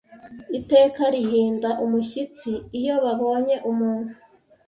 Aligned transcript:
Iteka 0.59 1.01
rihinda 1.13 1.69
umushyitsi 1.85 2.51
iyo 2.79 2.95
babonye 3.03 3.55
Umuntu 3.71 4.13